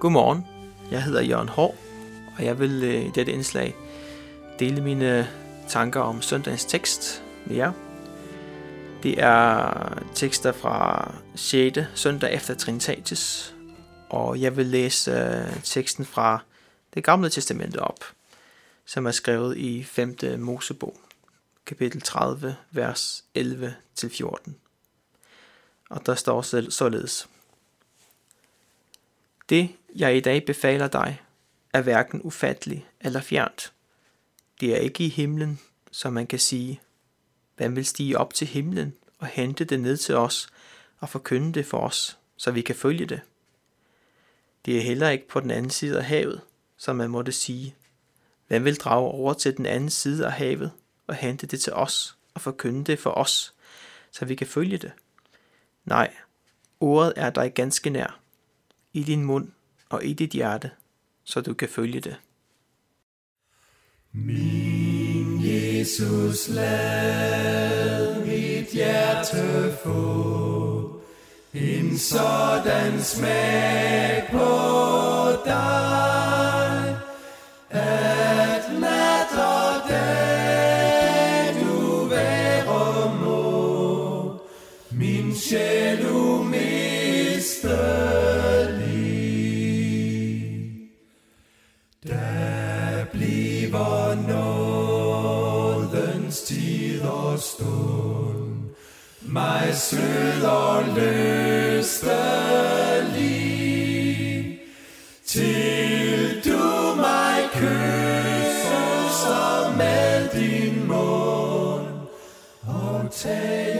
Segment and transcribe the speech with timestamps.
[0.00, 0.46] Godmorgen,
[0.90, 1.74] jeg hedder Jørgen Hård,
[2.36, 3.74] og jeg vil øh, i dette indslag
[4.58, 5.24] dele mine øh,
[5.68, 7.72] tanker om søndagens tekst med jer.
[9.02, 11.78] Det er tekster fra 6.
[11.94, 13.54] søndag efter Trinitatis,
[14.08, 16.38] og jeg vil læse øh, teksten fra
[16.94, 18.04] det gamle testamente op,
[18.86, 20.16] som er skrevet i 5.
[20.38, 21.00] Mosebog,
[21.66, 24.50] kapitel 30, vers 11-14.
[25.90, 27.28] Og der står således.
[29.48, 31.20] Det, jeg i dag befaler dig,
[31.72, 33.72] er hverken ufattelig eller fjernt.
[34.60, 36.80] Det er ikke i himlen, som man kan sige.
[37.56, 40.48] Hvem vil stige op til himlen og hente det ned til os
[40.98, 43.20] og forkynde det for os, så vi kan følge det?
[44.64, 46.40] Det er heller ikke på den anden side af havet,
[46.76, 47.74] som man måtte sige.
[48.48, 50.72] Hvem vil drage over til den anden side af havet
[51.06, 53.54] og hente det til os og forkynde det for os,
[54.10, 54.92] så vi kan følge det?
[55.84, 56.14] Nej,
[56.80, 58.20] ordet er dig ganske nær,
[58.92, 59.48] i din mund
[59.90, 60.70] og i dit hjerte,
[61.24, 62.16] så du kan følge det.
[64.12, 71.00] Min Jesus, lad mit hjerte få
[71.54, 74.48] en sådan smag på
[75.44, 76.09] dig,
[97.40, 98.74] stund,
[99.22, 101.20] mig sød og lystelig,
[105.26, 108.56] til du mig kysser
[109.76, 111.86] med din mund.
[112.66, 113.79] Og tager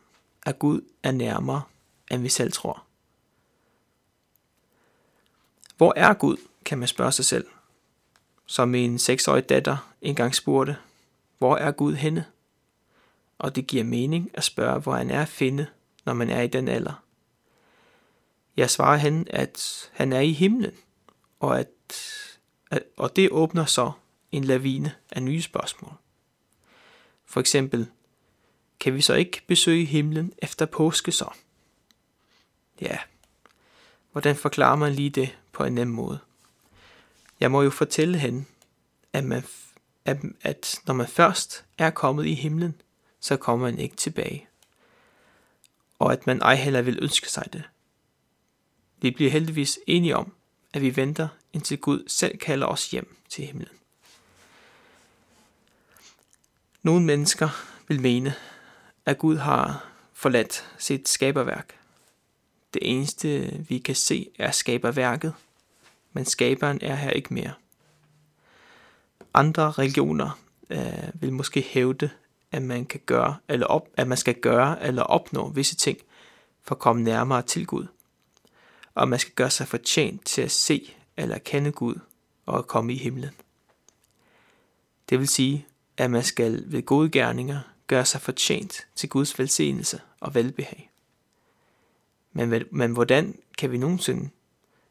[0.45, 1.61] at Gud er nærmere,
[2.11, 2.83] end vi selv tror.
[5.77, 7.47] Hvor er Gud, kan man spørge sig selv.
[8.45, 10.77] Som min seksårige datter engang spurgte,
[11.37, 12.25] hvor er Gud henne?
[13.39, 15.67] Og det giver mening at spørge, hvor han er at finde,
[16.05, 17.03] når man er i den alder.
[18.57, 20.71] Jeg svarer hende, at han er i himlen,
[21.39, 21.67] og, at,
[22.71, 23.91] at, og det åbner så
[24.31, 25.93] en lavine af nye spørgsmål.
[27.25, 27.87] For eksempel,
[28.79, 31.29] kan vi så ikke besøge himlen efter påske så?
[32.81, 32.97] Ja,
[34.11, 36.19] hvordan forklarer man lige det på en nem måde?
[37.39, 38.45] Jeg må jo fortælle hende,
[39.13, 39.43] at, man,
[40.05, 42.81] at, at når man først er kommet i himlen,
[43.19, 44.47] så kommer man ikke tilbage.
[45.99, 47.63] Og at man ej heller vil ønske sig det.
[49.01, 50.33] Vi bliver heldigvis enige om,
[50.73, 53.67] at vi venter, indtil Gud selv kalder os hjem til himlen.
[56.83, 57.49] Nogle mennesker
[57.87, 58.33] vil mene,
[59.05, 61.75] at Gud har forladt sit skaberværk.
[62.73, 65.33] Det eneste, vi kan se, er skaberværket,
[66.13, 67.53] men skaberen er her ikke mere.
[69.33, 70.39] Andre religioner
[70.69, 72.09] øh, vil måske hævde,
[72.51, 75.97] at man kan gøre eller op, at man skal gøre eller opnå visse ting
[76.63, 77.87] for at komme nærmere til Gud.
[78.93, 81.99] Og man skal gøre sig fortjent til at se eller kende Gud
[82.45, 83.31] og at komme i himlen.
[85.09, 85.65] Det vil sige,
[85.97, 90.91] at man skal ved gode gerninger gøre sig fortjent til Guds velsignelse og velbehag.
[92.33, 94.29] Men, men hvordan kan vi nogensinde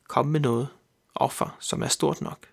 [0.08, 0.68] komme med noget
[1.14, 2.46] offer, som er stort nok?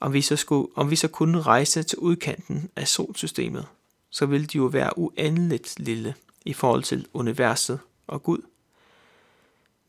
[0.00, 3.66] Om vi, så skulle, om vi så kunne rejse til udkanten af solsystemet,
[4.10, 6.14] så ville de jo være uendeligt lille
[6.44, 8.42] i forhold til universet og Gud.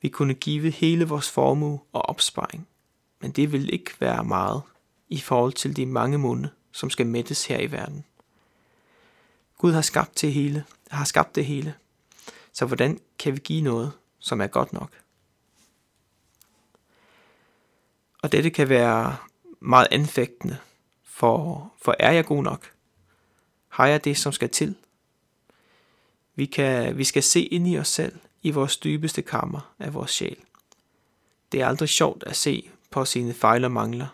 [0.02, 2.68] Vi kunne give hele vores formue og opsparing,
[3.22, 4.62] men det vil ikke være meget
[5.10, 8.06] i forhold til de mange munde, som skal mættes her i verden.
[9.58, 11.74] Gud har skabt, det hele, har skabt det hele,
[12.54, 14.90] så hvordan kan vi give noget, som er godt nok?
[18.22, 19.16] Og dette kan være
[19.60, 20.58] meget anfægtende,
[21.04, 22.72] for, for er jeg god nok?
[23.68, 24.76] Har jeg det, som skal til?
[26.36, 30.12] Vi, kan, vi skal se ind i os selv, i vores dybeste kammer af vores
[30.12, 30.38] sjæl.
[31.52, 34.08] Det er aldrig sjovt at se på sine fejl og mangler.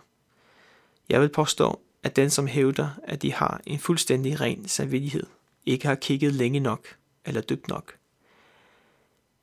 [1.10, 5.26] Jeg vil påstå, at den, som hævder, at de har en fuldstændig ren samvittighed,
[5.66, 6.88] ikke har kigget længe nok
[7.26, 7.96] eller dybt nok.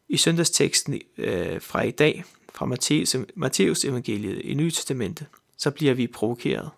[0.08, 2.24] I søndagsteksten øh, fra i dag,
[2.54, 5.26] fra Matthæus, Matthæus evangeliet i Nye Testamente,
[5.60, 6.70] så bliver vi provokeret.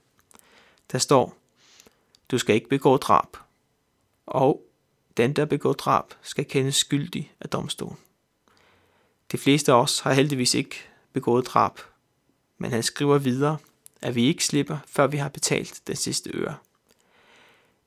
[0.93, 1.37] Der står,
[2.31, 3.37] du skal ikke begå drab,
[4.27, 4.63] og
[5.17, 7.99] den, der begår drab, skal kendes skyldig af domstolen.
[9.33, 10.77] De fleste af os har heldigvis ikke
[11.13, 11.79] begået drab,
[12.59, 13.59] men han skriver videre,
[14.01, 16.57] at vi ikke slipper, før vi har betalt den sidste øre.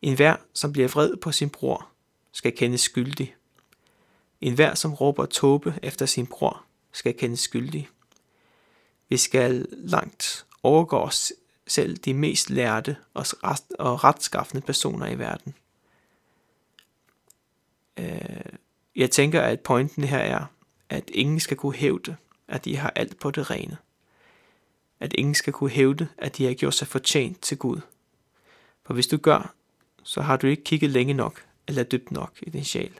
[0.01, 1.87] En hver, som bliver vred på sin bror,
[2.31, 3.35] skal kendes skyldig.
[4.41, 7.89] En hver, som råber tåbe efter sin bror, skal kendes skyldig.
[9.09, 11.11] Vi skal langt overgår
[11.67, 12.97] selv de mest lærte
[13.79, 15.55] og retskaffende personer i verden.
[17.97, 18.53] Øh,
[18.95, 20.45] jeg tænker, at pointen her er,
[20.89, 22.15] at ingen skal kunne hævde,
[22.47, 23.77] at de har alt på det rene.
[24.99, 27.79] At ingen skal kunne hævde, at de har gjort sig fortjent til Gud.
[28.83, 29.53] For hvis du gør,
[30.03, 32.99] så har du ikke kigget længe nok eller dybt nok i din sjæl.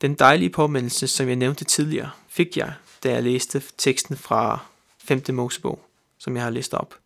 [0.00, 4.71] Den dejlige påmindelse, som jeg nævnte tidligere, fik jeg, da jeg læste teksten fra
[5.04, 5.22] 5.
[5.32, 5.84] Mosebog,
[6.18, 6.98] som jeg har læst op.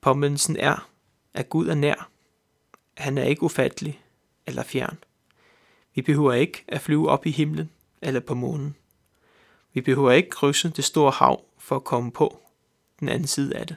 [0.00, 0.88] Påmindelsen er,
[1.34, 2.10] at Gud er nær.
[2.96, 4.00] Han er ikke ufattelig
[4.46, 4.98] eller fjern.
[5.94, 7.70] Vi behøver ikke at flyve op i himlen
[8.02, 8.76] eller på månen.
[9.72, 12.40] Vi behøver ikke krydse det store hav for at komme på
[13.00, 13.76] den anden side af det.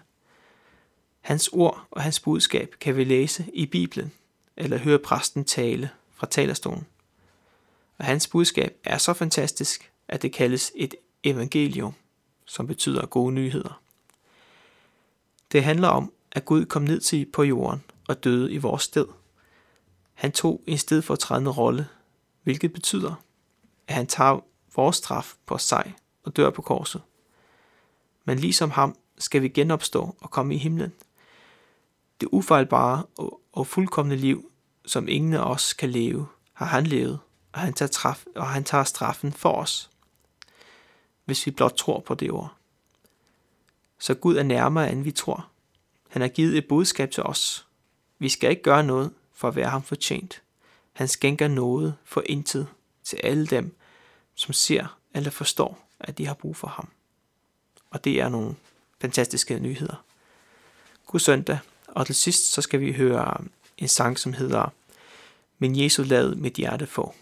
[1.21, 4.11] Hans ord og hans budskab kan vi læse i Bibelen
[4.57, 6.87] eller høre præsten tale fra talerstolen.
[7.97, 11.93] Og hans budskab er så fantastisk, at det kaldes et evangelium,
[12.49, 13.81] som betyder gode nyheder.
[15.51, 19.05] Det handler om, at Gud kom ned til på jorden og døde i vores sted.
[20.13, 21.87] Han tog en stedfortrædende rolle,
[22.43, 23.15] hvilket betyder,
[23.87, 24.39] at han tager
[24.75, 25.93] vores straf på sig
[26.23, 27.01] og dør på korset.
[28.25, 30.93] Men ligesom ham skal vi genopstå og komme i himlen.
[32.21, 33.03] Det ufejlbare
[33.51, 34.51] og fuldkommende liv,
[34.85, 37.19] som ingen af os kan leve, har han levet,
[37.53, 39.89] og han tager, traf, og han tager straffen for os,
[41.29, 42.53] hvis vi blot tror på det ord.
[43.99, 45.49] Så Gud er nærmere, end vi tror.
[46.09, 47.67] Han har givet et budskab til os.
[48.19, 50.41] Vi skal ikke gøre noget for at være ham fortjent.
[50.93, 52.67] Han skænker noget for intet
[53.03, 53.75] til alle dem,
[54.35, 56.89] som ser eller forstår, at de har brug for ham.
[57.89, 58.55] Og det er nogle
[59.01, 60.03] fantastiske nyheder.
[61.05, 63.43] God søndag, og til sidst så skal vi høre
[63.77, 64.73] en sang, som hedder
[65.59, 67.15] Men Jesus lad mit hjerte få.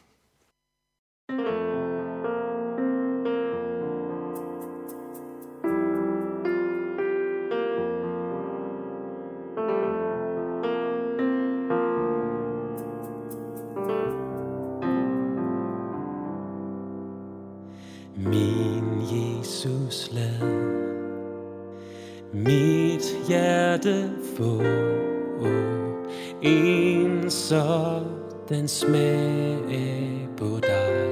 [26.47, 31.07] En sådan smag på dig.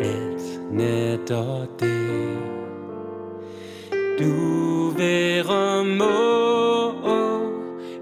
[0.00, 2.38] At netop det
[4.18, 6.92] du være må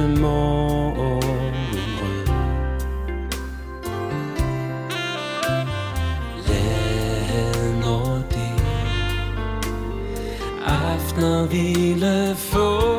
[11.15, 11.95] snart när vi
[12.35, 12.94] for.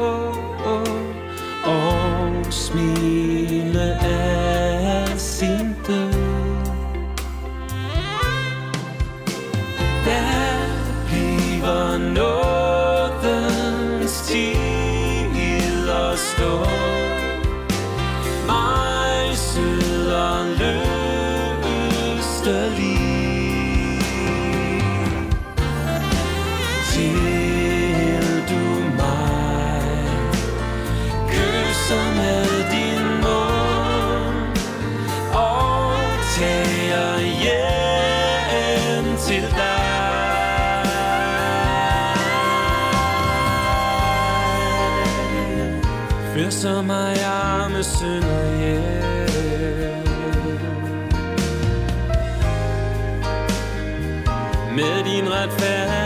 [46.56, 48.82] blæser mig arme synder hjem.
[54.76, 56.05] Med din retfærd